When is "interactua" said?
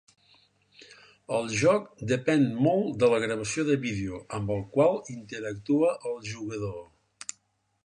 5.19-5.95